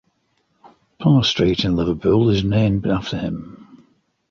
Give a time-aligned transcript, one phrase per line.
[0.97, 3.85] Parr Street in Liverpool is named after him.